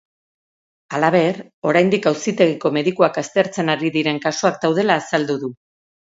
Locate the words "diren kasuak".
3.97-4.57